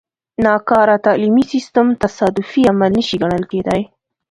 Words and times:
ناکاره 0.45 0.97
تعلیمي 1.05 1.43
سیستم 1.53 1.87
تصادفي 2.03 2.61
عمل 2.71 2.91
نه 2.97 3.03
شي 3.07 3.15
ګڼل 3.23 3.43
کېدای. 3.51 3.81